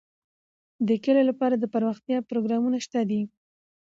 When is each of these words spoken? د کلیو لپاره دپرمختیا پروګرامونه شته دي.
د 0.87 0.89
کلیو 1.03 1.29
لپاره 1.29 1.55
دپرمختیا 1.55 2.17
پروګرامونه 2.29 2.77
شته 2.85 2.99
دي. 3.09 3.21